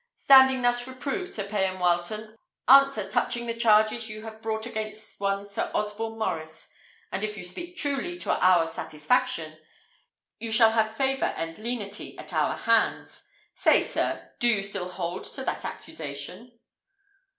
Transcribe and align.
"Standing 0.15 0.63
thus 0.63 0.87
reproved, 0.87 1.31
Sir 1.31 1.43
Payan 1.43 1.77
Wileton, 1.77 2.35
answer 2.67 3.07
touching 3.07 3.45
the 3.45 3.53
charges 3.53 4.09
you 4.09 4.23
have 4.23 4.41
brought 4.41 4.65
against 4.65 5.19
one 5.19 5.45
Sir 5.45 5.69
Osborne 5.75 6.17
Maurice; 6.17 6.73
and 7.11 7.23
if 7.23 7.37
you 7.37 7.43
speak 7.43 7.77
truly, 7.77 8.17
to 8.17 8.31
our 8.43 8.65
satisfaction, 8.65 9.59
you 10.39 10.51
shall 10.51 10.71
have 10.71 10.97
favour 10.97 11.33
and 11.37 11.59
lenity 11.59 12.17
at 12.17 12.33
our 12.33 12.55
hands. 12.55 13.27
Say, 13.53 13.87
sir, 13.87 14.31
do 14.39 14.47
you 14.47 14.63
still 14.63 14.89
hold 14.89 15.25
to 15.35 15.43
that 15.43 15.65
accusation?" 15.65 16.51